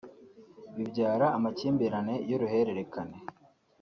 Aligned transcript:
bibyara 0.75 1.27
amakimbirane 1.37 2.15
y’uruhererekane 2.29 3.17